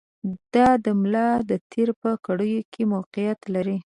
دا 0.53 0.67
د 0.85 0.85
ملا 1.01 1.29
د 1.49 1.51
تېر 1.71 1.89
په 2.01 2.11
کړیو 2.25 2.61
کې 2.73 2.81
موقعیت 2.93 3.39
لري. 3.53 3.77